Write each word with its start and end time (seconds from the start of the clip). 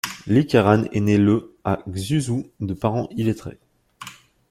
Li 0.25 0.47
Keran 0.47 0.85
est 0.93 0.99
né 0.99 1.19
le 1.19 1.55
à 1.63 1.77
Xuzhou 1.87 2.47
de 2.59 2.73
parents 2.73 3.07
illettrés. 3.11 3.59